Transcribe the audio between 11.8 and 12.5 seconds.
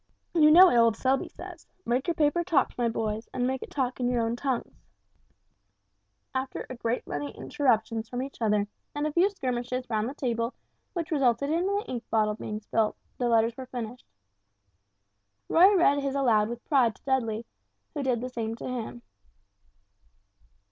ink bottle